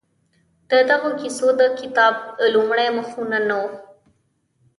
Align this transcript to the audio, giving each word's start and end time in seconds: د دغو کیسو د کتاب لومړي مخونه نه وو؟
د 0.69 0.71
دغو 0.89 1.09
کیسو 1.19 1.47
د 1.59 1.61
کتاب 1.79 2.13
لومړي 2.53 2.87
مخونه 2.97 3.37
نه 3.47 3.55
وو؟ 3.61 3.69